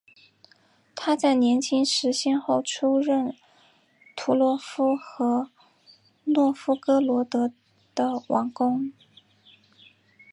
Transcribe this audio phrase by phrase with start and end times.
[0.95, 3.35] 他在年轻时先后出任
[4.15, 5.51] 图罗夫和
[6.23, 7.53] 诺夫哥罗德
[7.93, 8.91] 的王公。